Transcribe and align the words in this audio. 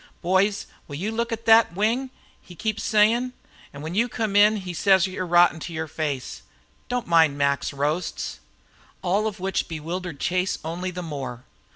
'Boys, 0.23 0.65
will 0.87 0.95
you 0.95 1.11
look 1.11 1.31
at 1.31 1.45
thet 1.45 1.75
wing?' 1.75 2.09
he 2.41 2.55
keeps 2.55 2.81
sayin'. 2.83 3.33
An' 3.71 3.83
when 3.83 3.93
you 3.93 4.09
come 4.09 4.35
in 4.35 4.57
he 4.57 4.73
says 4.73 5.05
you're 5.05 5.27
rotten 5.27 5.59
to 5.59 5.73
yer 5.73 5.85
face. 5.85 6.41
Don't 6.89 7.05
mind 7.05 7.37
Mac's 7.37 7.71
roasts." 7.71 8.39
All 9.03 9.27
of 9.27 9.39
which 9.39 9.67
bewildered 9.67 10.19
Chase 10.19 10.57
only 10.65 10.89
the 10.89 11.03
more. 11.03 11.43